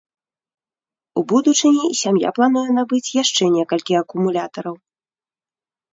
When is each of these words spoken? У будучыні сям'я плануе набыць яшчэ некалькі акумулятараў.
У 1.21 1.23
будучыні 1.31 1.85
сям'я 2.01 2.29
плануе 2.39 2.65
набыць 2.79 3.13
яшчэ 3.21 3.43
некалькі 3.57 3.93
акумулятараў. 4.03 4.75